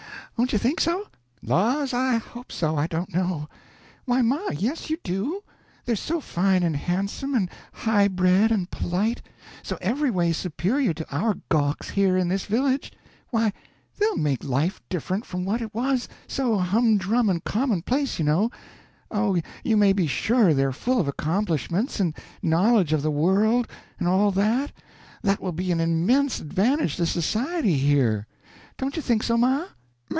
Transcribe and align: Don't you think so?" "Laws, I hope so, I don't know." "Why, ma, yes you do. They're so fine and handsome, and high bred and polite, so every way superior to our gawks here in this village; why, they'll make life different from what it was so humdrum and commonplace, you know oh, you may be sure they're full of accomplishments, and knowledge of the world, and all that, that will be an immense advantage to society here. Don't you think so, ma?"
Don't 0.37 0.53
you 0.53 0.57
think 0.57 0.79
so?" 0.81 1.07
"Laws, 1.43 1.93
I 1.93 2.17
hope 2.17 2.51
so, 2.51 2.75
I 2.75 2.87
don't 2.87 3.13
know." 3.13 3.47
"Why, 4.05 4.23
ma, 4.23 4.39
yes 4.51 4.89
you 4.89 4.97
do. 5.03 5.43
They're 5.85 5.95
so 5.95 6.19
fine 6.19 6.63
and 6.63 6.75
handsome, 6.75 7.35
and 7.35 7.47
high 7.71 8.07
bred 8.07 8.51
and 8.51 8.67
polite, 8.71 9.21
so 9.61 9.77
every 9.81 10.09
way 10.09 10.33
superior 10.33 10.95
to 10.95 11.07
our 11.15 11.35
gawks 11.49 11.91
here 11.91 12.17
in 12.17 12.27
this 12.27 12.45
village; 12.45 12.91
why, 13.29 13.53
they'll 13.99 14.17
make 14.17 14.43
life 14.43 14.81
different 14.89 15.27
from 15.27 15.45
what 15.45 15.61
it 15.61 15.75
was 15.75 16.07
so 16.25 16.57
humdrum 16.57 17.29
and 17.29 17.43
commonplace, 17.43 18.17
you 18.17 18.25
know 18.25 18.49
oh, 19.11 19.39
you 19.63 19.77
may 19.77 19.93
be 19.93 20.07
sure 20.07 20.55
they're 20.55 20.71
full 20.71 20.99
of 20.99 21.07
accomplishments, 21.07 21.99
and 21.99 22.17
knowledge 22.41 22.93
of 22.93 23.03
the 23.03 23.11
world, 23.11 23.67
and 23.99 24.07
all 24.07 24.31
that, 24.31 24.71
that 25.21 25.39
will 25.39 25.51
be 25.53 25.71
an 25.71 25.79
immense 25.79 26.39
advantage 26.39 26.95
to 26.95 27.05
society 27.05 27.77
here. 27.77 28.25
Don't 28.75 28.95
you 28.95 29.03
think 29.03 29.21
so, 29.21 29.37
ma?" 29.37 29.65